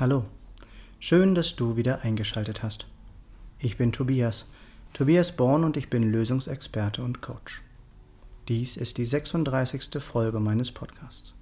Hallo, 0.00 0.26
schön, 1.00 1.34
dass 1.34 1.56
du 1.56 1.74
wieder 1.74 2.02
eingeschaltet 2.02 2.62
hast. 2.62 2.86
Ich 3.58 3.76
bin 3.76 3.90
Tobias, 3.90 4.46
Tobias 4.92 5.32
Born 5.32 5.64
und 5.64 5.76
ich 5.76 5.90
bin 5.90 6.12
Lösungsexperte 6.12 7.02
und 7.02 7.20
Coach. 7.20 7.64
Dies 8.46 8.76
ist 8.76 8.98
die 8.98 9.04
36. 9.04 10.00
Folge 10.00 10.38
meines 10.38 10.70
Podcasts. 10.70 11.34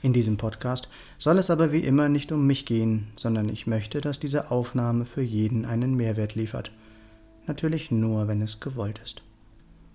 In 0.00 0.12
diesem 0.12 0.38
Podcast 0.38 0.88
soll 1.18 1.38
es 1.38 1.50
aber 1.50 1.70
wie 1.70 1.84
immer 1.84 2.08
nicht 2.08 2.32
um 2.32 2.48
mich 2.48 2.66
gehen, 2.66 3.12
sondern 3.14 3.48
ich 3.48 3.68
möchte, 3.68 4.00
dass 4.00 4.18
diese 4.18 4.50
Aufnahme 4.50 5.04
für 5.04 5.22
jeden 5.22 5.64
einen 5.64 5.94
Mehrwert 5.94 6.34
liefert. 6.34 6.72
Natürlich 7.46 7.92
nur, 7.92 8.26
wenn 8.26 8.42
es 8.42 8.58
gewollt 8.58 9.00
ist. 9.04 9.22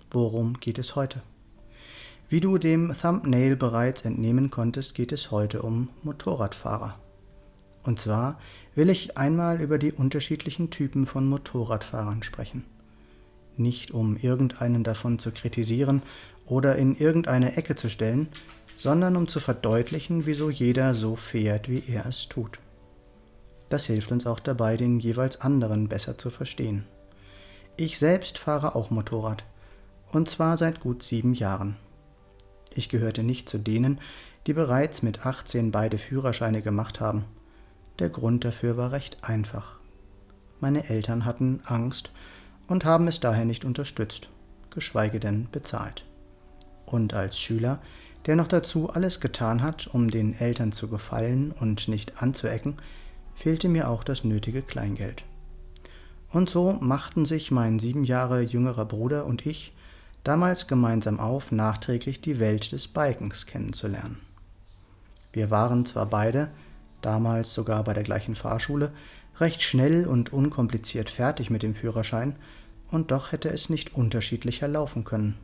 Worum 0.10 0.54
geht 0.62 0.80
es 0.80 0.96
heute? 0.96 1.22
Wie 2.30 2.40
du 2.40 2.60
dem 2.60 2.94
Thumbnail 2.94 3.58
bereits 3.58 4.04
entnehmen 4.04 4.52
konntest, 4.52 4.96
geht 4.96 5.12
es 5.12 5.32
heute 5.32 5.64
um 5.64 5.90
Motorradfahrer. 6.04 6.98
Und 7.84 8.00
zwar 8.00 8.40
will 8.76 8.90
ich 8.90 9.18
einmal 9.18 9.60
über 9.60 9.80
die 9.80 9.92
unterschiedlichen 9.92 10.70
Typen 10.70 11.08
von 11.08 11.26
Motorradfahrern 11.28 12.22
sprechen. 12.22 12.64
Nicht 13.56 13.90
um 13.90 14.18
irgendeinen 14.18 14.84
davon 14.84 15.18
zu 15.18 15.32
kritisieren 15.32 16.04
oder 16.46 16.76
in 16.76 16.96
irgendeine 16.96 17.58
Ecke 17.58 17.76
zu 17.76 17.90
stellen, 17.90 18.28
sondern 18.76 19.16
um 19.16 19.28
zu 19.28 19.40
verdeutlichen, 19.40 20.28
wieso 20.28 20.52
jeder 20.52 20.94
so 20.94 21.16
fährt, 21.16 21.70
wie 21.70 21.84
er 21.88 22.06
es 22.06 22.28
tut. 22.28 22.60
Das 23.70 23.86
hilft 23.86 24.12
uns 24.12 24.28
auch 24.28 24.40
dabei, 24.40 24.78
den 24.78 25.00
jeweils 25.00 25.42
anderen 25.42 25.90
besser 25.90 26.18
zu 26.18 26.30
verstehen. 26.30 26.86
Ich 27.78 27.98
selbst 27.98 28.38
fahre 28.38 28.76
auch 28.76 28.92
Motorrad, 28.92 29.44
und 30.12 30.30
zwar 30.30 30.58
seit 30.58 30.80
gut 30.80 31.04
sieben 31.04 31.34
Jahren. 31.34 31.78
Ich 32.74 32.90
gehörte 32.90 33.24
nicht 33.24 33.50
zu 33.50 33.58
denen, 33.58 34.00
die 34.46 34.54
bereits 34.54 35.02
mit 35.02 35.26
18 35.26 35.72
beide 35.72 35.98
Führerscheine 35.98 36.62
gemacht 36.62 37.00
haben– 37.00 37.26
der 38.00 38.10
Grund 38.10 38.46
dafür 38.46 38.78
war 38.78 38.92
recht 38.92 39.24
einfach. 39.24 39.80
Meine 40.60 40.90
Eltern 40.90 41.26
hatten 41.26 41.62
Angst 41.66 42.12
und 42.68 42.86
haben 42.86 43.08
es 43.08 43.20
daher 43.20 43.46
nicht 43.46 43.66
unterstützt, 43.66 44.30
geschweige 44.70 45.20
denn 45.20 45.48
bezahlt. 45.52 46.06
Und 46.86 47.14
als 47.14 47.40
Schüler, 47.40 47.80
der 48.26 48.36
noch 48.36 48.48
dazu 48.48 48.90
alles 48.90 49.20
getan 49.20 49.62
hat, 49.62 49.88
um 49.88 50.10
den 50.10 50.34
Eltern 50.34 50.72
zu 50.72 50.88
gefallen 50.88 51.52
und 51.52 51.88
nicht 51.88 52.22
anzuecken, 52.22 52.76
fehlte 53.36 53.70
mir 53.70 53.90
auch 53.90 54.04
das 54.04 54.24
nötige 54.24 54.62
Kleingeld. 54.62 55.24
Und 56.30 56.50
so 56.50 56.74
machten 56.74 57.26
sich 57.26 57.52
mein 57.52 57.80
sieben 57.80 58.04
Jahre 58.04 58.42
jüngerer 58.42 58.86
Bruder 58.86 59.26
und 59.26 59.46
ich 59.46 59.74
damals 60.24 60.68
gemeinsam 60.68 61.20
auf, 61.20 61.52
nachträglich 61.52 62.20
die 62.20 62.40
Welt 62.40 62.72
des 62.74 62.88
Bikens 62.88 63.46
kennenzulernen. 63.46 64.20
Wir 65.32 65.52
waren 65.52 65.86
zwar 65.86 66.08
beide 66.08 66.50
damals 67.08 67.54
sogar 67.54 67.86
bei 67.86 67.94
der 67.94 68.04
gleichen 68.04 68.36
Fahrschule, 68.36 68.92
recht 69.40 69.62
schnell 69.62 70.06
und 70.06 70.34
unkompliziert 70.34 71.10
fertig 71.10 71.50
mit 71.50 71.64
dem 71.64 71.74
Führerschein, 71.74 72.36
und 72.90 73.12
doch 73.12 73.32
hätte 73.32 73.50
es 73.50 73.70
nicht 73.70 73.96
unterschiedlicher 73.96 74.68
laufen 74.68 75.04
können. 75.04 75.38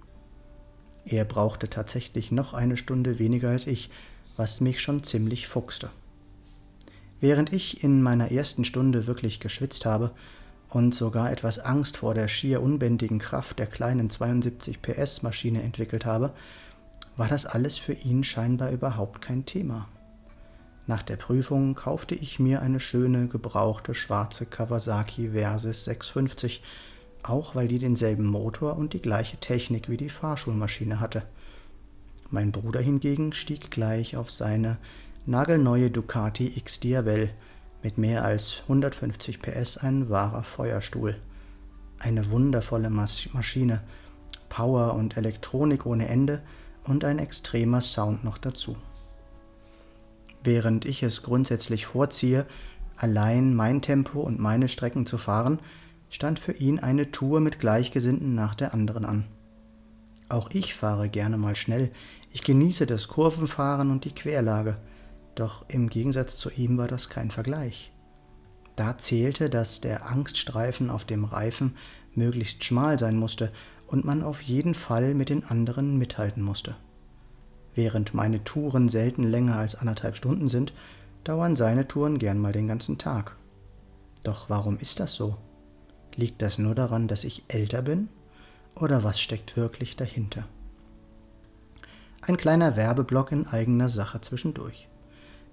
Er 1.05 1.25
brauchte 1.25 1.69
tatsächlich 1.69 2.31
noch 2.31 2.53
eine 2.53 2.77
Stunde 2.77 3.17
weniger 3.19 3.49
als 3.49 3.67
ich, 3.67 3.89
was 4.35 4.61
mich 4.61 4.81
schon 4.81 5.03
ziemlich 5.03 5.47
fuchste. 5.47 5.89
Während 7.19 7.53
ich 7.53 7.83
in 7.83 8.01
meiner 8.01 8.31
ersten 8.31 8.65
Stunde 8.65 9.07
wirklich 9.07 9.39
geschwitzt 9.39 9.85
habe 9.85 10.11
und 10.69 10.93
sogar 10.93 11.31
etwas 11.31 11.59
Angst 11.59 11.97
vor 11.97 12.13
der 12.13 12.27
schier 12.27 12.61
unbändigen 12.61 13.19
Kraft 13.19 13.59
der 13.59 13.67
kleinen 13.67 14.09
72 14.09 14.81
PS 14.81 15.21
Maschine 15.21 15.61
entwickelt 15.61 16.05
habe, 16.05 16.33
war 17.15 17.27
das 17.27 17.45
alles 17.45 17.77
für 17.77 17.93
ihn 17.93 18.23
scheinbar 18.23 18.71
überhaupt 18.71 19.21
kein 19.21 19.45
Thema. 19.45 19.87
Nach 20.85 21.01
der 21.01 21.15
Prüfung 21.15 21.75
kaufte 21.75 22.13
ich 22.13 22.39
mir 22.39 22.61
eine 22.61 22.81
schöne 22.81 23.27
gebrauchte 23.27 23.93
schwarze 23.93 24.45
Kawasaki 24.45 25.29
Versys 25.29 25.85
650, 25.85 26.61
auch 27.23 27.55
weil 27.55 27.69
die 27.69 27.79
denselben 27.79 28.25
Motor 28.25 28.75
und 28.77 28.91
die 28.91 29.01
gleiche 29.01 29.37
Technik 29.37 29.87
wie 29.87 29.95
die 29.95 30.09
Fahrschulmaschine 30.09 30.99
hatte. 30.99 31.23
Mein 32.31 32.51
Bruder 32.51 32.81
hingegen 32.81 33.31
stieg 33.31 33.71
gleich 33.71 34.17
auf 34.17 34.29
seine 34.29 34.77
nagelneue 35.25 35.89
Ducati 35.89 36.57
X 36.57 36.81
Diavel 36.81 37.29
mit 37.81 37.97
mehr 37.97 38.25
als 38.25 38.63
150 38.63 39.41
PS 39.41 39.77
ein 39.77 40.09
wahrer 40.09 40.43
Feuerstuhl. 40.43 41.15
Eine 41.99 42.29
wundervolle 42.29 42.89
Mas 42.89 43.29
Maschine, 43.31 43.81
Power 44.49 44.95
und 44.95 45.15
Elektronik 45.15 45.85
ohne 45.85 46.09
Ende 46.09 46.41
und 46.83 47.05
ein 47.05 47.19
extremer 47.19 47.81
Sound 47.81 48.25
noch 48.25 48.37
dazu. 48.37 48.75
Während 50.43 50.85
ich 50.85 51.03
es 51.03 51.23
grundsätzlich 51.23 51.85
vorziehe, 51.85 52.45
allein 52.97 53.55
mein 53.55 53.81
Tempo 53.81 54.19
und 54.19 54.39
meine 54.39 54.67
Strecken 54.67 55.05
zu 55.05 55.17
fahren, 55.17 55.59
stand 56.09 56.39
für 56.39 56.51
ihn 56.51 56.79
eine 56.79 57.11
Tour 57.11 57.39
mit 57.39 57.59
Gleichgesinnten 57.59 58.35
nach 58.35 58.53
der 58.55 58.73
anderen 58.73 59.05
an. 59.05 59.25
Auch 60.29 60.49
ich 60.51 60.73
fahre 60.73 61.09
gerne 61.09 61.37
mal 61.37 61.55
schnell, 61.55 61.91
ich 62.31 62.43
genieße 62.43 62.85
das 62.85 63.07
Kurvenfahren 63.07 63.91
und 63.91 64.05
die 64.05 64.13
Querlage, 64.13 64.75
doch 65.35 65.65
im 65.69 65.89
Gegensatz 65.89 66.37
zu 66.37 66.49
ihm 66.51 66.77
war 66.77 66.87
das 66.87 67.09
kein 67.09 67.31
Vergleich. 67.31 67.91
Da 68.75 68.97
zählte, 68.97 69.49
dass 69.49 69.81
der 69.81 70.09
Angststreifen 70.09 70.89
auf 70.89 71.05
dem 71.05 71.25
Reifen 71.25 71.77
möglichst 72.15 72.63
schmal 72.63 72.97
sein 72.97 73.17
musste 73.17 73.51
und 73.87 74.05
man 74.05 74.23
auf 74.23 74.41
jeden 74.41 74.73
Fall 74.73 75.13
mit 75.13 75.29
den 75.29 75.43
anderen 75.43 75.97
mithalten 75.97 76.43
musste. 76.43 76.75
Während 77.75 78.13
meine 78.13 78.43
Touren 78.43 78.89
selten 78.89 79.23
länger 79.23 79.55
als 79.55 79.75
anderthalb 79.75 80.15
Stunden 80.15 80.49
sind, 80.49 80.73
dauern 81.23 81.55
seine 81.55 81.87
Touren 81.87 82.19
gern 82.19 82.39
mal 82.39 82.51
den 82.51 82.67
ganzen 82.67 82.97
Tag. 82.97 83.35
Doch 84.23 84.49
warum 84.49 84.77
ist 84.77 84.99
das 84.99 85.15
so? 85.15 85.37
Liegt 86.15 86.41
das 86.41 86.59
nur 86.59 86.75
daran, 86.75 87.07
dass 87.07 87.23
ich 87.23 87.43
älter 87.47 87.81
bin? 87.81 88.09
Oder 88.75 89.03
was 89.03 89.19
steckt 89.19 89.57
wirklich 89.57 89.95
dahinter? 89.95 90.47
Ein 92.21 92.37
kleiner 92.37 92.77
Werbeblock 92.77 93.31
in 93.31 93.47
eigener 93.47 93.89
Sache 93.89 94.21
zwischendurch. 94.21 94.87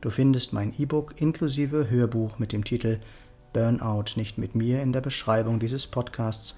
Du 0.00 0.10
findest 0.10 0.52
mein 0.52 0.72
E-Book 0.78 1.20
inklusive 1.20 1.90
Hörbuch 1.90 2.38
mit 2.38 2.52
dem 2.52 2.64
Titel 2.64 3.00
Burnout 3.52 4.16
nicht 4.16 4.38
mit 4.38 4.54
mir 4.54 4.80
in 4.80 4.92
der 4.92 5.00
Beschreibung 5.00 5.58
dieses 5.58 5.86
Podcasts 5.86 6.54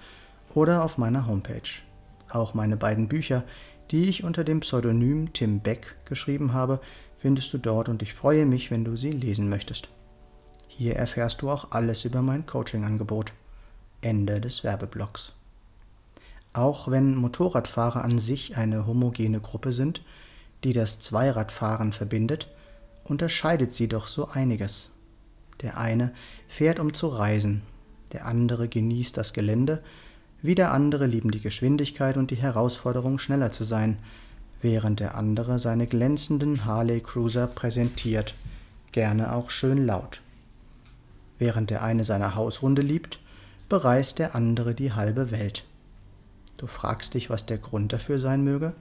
oder 0.55 0.85
auf 0.85 0.99
meiner 0.99 1.27
Homepage. 1.27 1.83
Auch 2.29 2.55
meine 2.55 2.77
beiden 2.77 3.09
Bücher, 3.09 3.45
die 3.91 4.09
ich 4.09 4.25
unter 4.25 4.45
dem 4.45 4.61
Pseudonym 4.61 5.33
Tim 5.33 5.61
Beck 5.61 5.97
geschrieben 6.05 6.53
habe, 6.53 6.81
findest 7.17 7.53
du 7.53 7.59
dort 7.59 7.89
und 7.89 8.03
ich 8.03 8.15
freue 8.15 8.47
mich, 8.47 8.71
wenn 8.71 8.85
du 8.85 8.97
sie 8.97 9.13
lesen 9.13 9.49
möchtest. 9.49 9.89
Hier 10.69 10.97
erfährst 10.97 11.43
du 11.43 11.51
auch 11.51 11.73
alles 11.73 12.05
über 12.05 12.23
mein 12.23 12.47
Coaching-Angebot. 12.47 13.33
Ende 14.01 14.41
des 14.41 14.65
Werbeblocks. 14.65 15.33
Auch 16.53 16.91
wenn 16.91 17.15
Motorradfahrer 17.15 18.05
an 18.05 18.19
sich 18.19 18.57
eine 18.57 18.87
homogene 18.87 19.41
Gruppe 19.41 19.73
sind, 19.73 20.03
die 20.65 20.73
das 20.73 21.01
Zweiradfahren 21.01 21.93
verbindet, 21.93 22.49
unterscheidet 23.05 23.75
sie 23.75 23.89
doch 23.89 24.07
so 24.07 24.29
einiges. 24.29 24.91
Der 25.61 25.79
eine 25.79 26.13
fährt, 26.49 26.81
um 26.81 26.95
zu 26.95 27.09
reisen, 27.09 27.63
der 28.13 28.27
andere 28.27 28.69
genießt 28.69 29.17
das 29.17 29.33
Gelände 29.33 29.83
wieder 30.43 30.73
andere 30.73 31.07
lieben 31.07 31.31
die 31.31 31.41
Geschwindigkeit 31.41 32.17
und 32.17 32.31
die 32.31 32.37
Herausforderung, 32.37 33.19
schneller 33.19 33.53
zu 33.53 33.65
sein, 33.65 33.99
während 34.61 35.01
der 35.01 35.17
andere 35.17 35.59
seine 35.59 35.87
glänzenden 35.87 36.65
Harley 36.65 37.01
Cruiser 37.01 37.47
präsentiert, 37.47 38.35
gerne 38.91 39.33
auch 39.33 39.51
schön 39.51 39.87
laut. 39.87 40.21
Während 41.39 41.71
der 41.71 41.83
eine 41.83 42.05
seine 42.05 42.35
Hausrunde 42.35 42.83
liebt, 42.83 43.21
bereist 43.69 44.19
der 44.19 44.35
andere 44.35 44.75
die 44.75 44.93
halbe 44.93 45.31
Welt. 45.31 45.65
Du 46.57 46.67
fragst 46.67 47.15
dich, 47.15 47.31
was 47.31 47.47
der 47.47 47.59
Grund 47.59 47.93
dafür 47.93 48.19
sein 48.19 48.45
möge? 48.45 48.75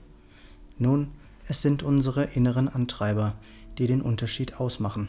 Nun, 0.78 1.08
es 1.48 1.62
sind 1.62 1.82
unsere 1.82 2.24
inneren 2.24 2.68
Antreiber, 2.68 3.34
die 3.78 3.86
den 3.86 4.02
Unterschied 4.02 4.60
ausmachen, 4.60 5.08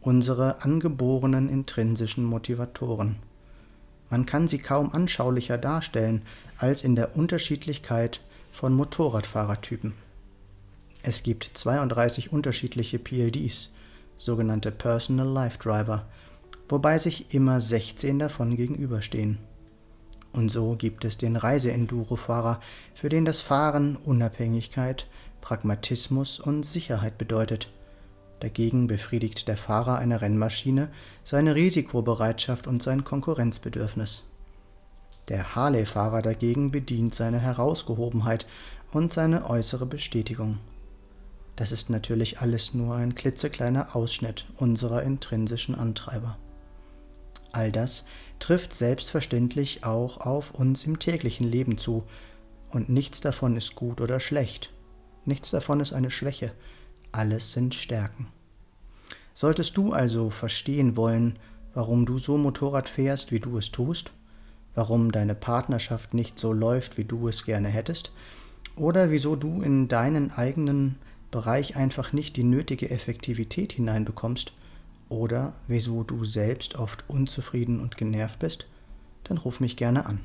unsere 0.00 0.62
angeborenen 0.62 1.48
intrinsischen 1.48 2.24
Motivatoren. 2.24 3.16
Man 4.10 4.26
kann 4.26 4.48
sie 4.48 4.58
kaum 4.58 4.92
anschaulicher 4.92 5.56
darstellen 5.56 6.22
als 6.58 6.82
in 6.82 6.96
der 6.96 7.16
Unterschiedlichkeit 7.16 8.20
von 8.52 8.74
Motorradfahrertypen. 8.74 9.94
Es 11.02 11.22
gibt 11.22 11.50
32 11.54 12.32
unterschiedliche 12.32 12.98
PLDs, 12.98 13.70
sogenannte 14.18 14.72
Personal 14.72 15.28
Life 15.28 15.58
Driver, 15.58 16.06
wobei 16.68 16.98
sich 16.98 17.32
immer 17.32 17.60
16 17.60 18.18
davon 18.18 18.56
gegenüberstehen. 18.56 19.38
Und 20.32 20.50
so 20.50 20.76
gibt 20.76 21.04
es 21.04 21.16
den 21.16 21.36
Reiseenduro-Fahrer, 21.36 22.60
für 22.94 23.08
den 23.08 23.24
das 23.24 23.40
Fahren 23.40 23.96
Unabhängigkeit, 23.96 25.06
Pragmatismus 25.40 26.38
und 26.38 26.66
Sicherheit 26.66 27.16
bedeutet– 27.16 27.70
Dagegen 28.40 28.86
befriedigt 28.86 29.48
der 29.48 29.58
Fahrer 29.58 29.98
einer 29.98 30.22
Rennmaschine 30.22 30.88
seine 31.24 31.54
Risikobereitschaft 31.54 32.66
und 32.66 32.82
sein 32.82 33.04
Konkurrenzbedürfnis. 33.04 34.24
Der 35.28 35.54
Harley-Fahrer 35.54 36.22
dagegen 36.22 36.70
bedient 36.70 37.14
seine 37.14 37.38
Herausgehobenheit 37.38 38.46
und 38.92 39.12
seine 39.12 39.48
äußere 39.48 39.86
Bestätigung. 39.86 40.58
das 41.56 41.72
ist 41.72 41.90
natürlich 41.90 42.40
alles 42.40 42.72
nur 42.72 42.96
ein 42.96 43.14
klitzekleiner 43.14 43.94
Ausschnitt 43.94 44.46
unserer 44.56 45.02
intrinsischen 45.02 45.74
Antreiber. 45.74 46.38
All 47.52 47.70
das 47.70 48.06
trifft 48.38 48.72
selbstverständlich 48.72 49.84
auch 49.84 50.18
auf 50.18 50.52
uns 50.52 50.84
im 50.84 50.98
täglichen 50.98 51.46
Leben 51.46 51.76
zu, 51.76 52.04
und 52.70 52.88
nichts 52.88 53.20
davon 53.20 53.56
ist 53.56 53.74
gut 53.74 54.00
oder 54.00 54.20
schlecht, 54.20 54.72
nichts 55.26 55.50
davon 55.50 55.80
ist 55.80 55.92
eine 55.92 56.10
Schwäche, 56.10 56.52
alles 57.12 57.52
sind 57.52 57.74
Stärken. 57.74 58.28
Solltest 59.34 59.76
du 59.76 59.92
also 59.92 60.30
verstehen 60.30 60.96
wollen, 60.96 61.38
warum 61.74 62.06
du 62.06 62.18
so 62.18 62.36
Motorrad 62.36 62.88
fährst, 62.88 63.32
wie 63.32 63.40
du 63.40 63.56
es 63.58 63.70
tust, 63.70 64.12
warum 64.74 65.12
deine 65.12 65.34
Partnerschaft 65.34 66.14
nicht 66.14 66.38
so 66.38 66.52
läuft, 66.52 66.98
wie 66.98 67.04
du 67.04 67.28
es 67.28 67.44
gerne 67.44 67.68
hättest, 67.68 68.12
oder 68.76 69.10
wieso 69.10 69.36
du 69.36 69.62
in 69.62 69.88
deinen 69.88 70.30
eigenen 70.30 70.96
Bereich 71.30 71.76
einfach 71.76 72.12
nicht 72.12 72.36
die 72.36 72.44
nötige 72.44 72.90
Effektivität 72.90 73.72
hineinbekommst, 73.72 74.52
oder 75.08 75.54
wieso 75.66 76.04
du 76.04 76.24
selbst 76.24 76.76
oft 76.76 77.04
unzufrieden 77.08 77.80
und 77.80 77.96
genervt 77.96 78.38
bist, 78.38 78.66
dann 79.24 79.38
ruf 79.38 79.60
mich 79.60 79.76
gerne 79.76 80.06
an. 80.06 80.20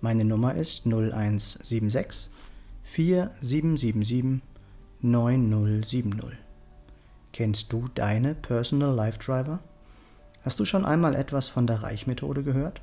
Meine 0.00 0.24
Nummer 0.24 0.54
ist 0.54 0.86
0176 0.86 2.28
4777 2.82 4.40
9070. 5.06 6.30
Kennst 7.34 7.70
du 7.74 7.84
deine 7.94 8.34
Personal 8.34 8.94
Life 8.94 9.18
Driver? 9.18 9.58
Hast 10.40 10.60
du 10.60 10.64
schon 10.64 10.86
einmal 10.86 11.14
etwas 11.14 11.46
von 11.46 11.66
der 11.66 11.82
Reichmethode 11.82 12.42
gehört? 12.42 12.80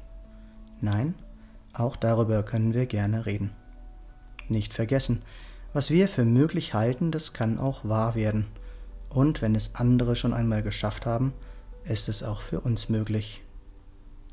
Nein? 0.81 1.15
Auch 1.73 1.95
darüber 1.95 2.43
können 2.43 2.75
wir 2.75 2.85
gerne 2.85 3.25
reden. 3.25 3.49
Nicht 4.49 4.71
vergessen, 4.71 5.23
was 5.73 5.89
wir 5.89 6.07
für 6.07 6.23
möglich 6.23 6.75
halten, 6.75 7.09
das 7.09 7.33
kann 7.33 7.57
auch 7.57 7.85
wahr 7.85 8.13
werden. 8.13 8.45
Und 9.09 9.41
wenn 9.41 9.55
es 9.55 9.73
andere 9.73 10.15
schon 10.15 10.35
einmal 10.35 10.61
geschafft 10.61 11.07
haben, 11.07 11.33
ist 11.85 12.07
es 12.07 12.21
auch 12.21 12.43
für 12.43 12.61
uns 12.61 12.87
möglich. 12.87 13.41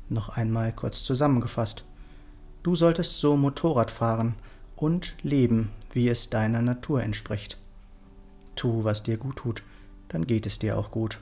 Noch 0.09 0.29
einmal 0.29 0.73
kurz 0.73 1.03
zusammengefasst. 1.03 1.85
Du 2.61 2.75
solltest 2.75 3.17
so 3.17 3.35
Motorrad 3.35 3.89
fahren 3.89 4.35
und 4.75 5.15
leben, 5.23 5.71
wie 5.91 6.07
es 6.07 6.29
deiner 6.29 6.61
Natur 6.61 7.01
entspricht. 7.01 7.57
Tu, 8.59 8.83
was 8.83 9.01
dir 9.03 9.15
gut 9.15 9.37
tut, 9.37 9.63
dann 10.09 10.27
geht 10.27 10.45
es 10.45 10.59
dir 10.59 10.77
auch 10.77 10.91
gut. 10.91 11.21